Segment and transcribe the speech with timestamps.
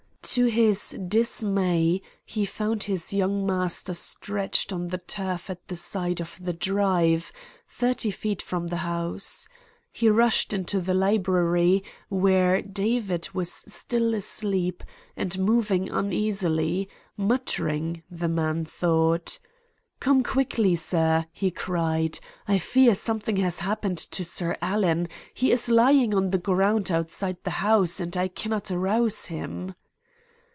[0.35, 6.21] "To his dismay he found his young master stretched on the turf at the side
[6.21, 7.33] of the drive,
[7.67, 9.47] thirty feet from the house.
[9.91, 14.83] He rushed into the library, where David was still asleep
[15.17, 16.87] and moving uneasily
[17.17, 19.37] muttering, the man thought:
[19.99, 25.09] "'Come quickly, sir,' he cried, 'I fear something has happened to Sir Alan.
[25.33, 29.73] He is lying on the ground outside the house, and I cannot arouse him.'